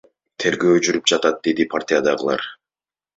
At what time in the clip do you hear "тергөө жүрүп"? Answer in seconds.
0.43-1.11